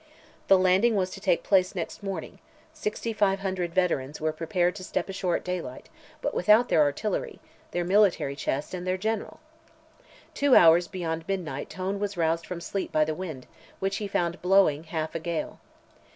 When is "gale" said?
15.19-15.59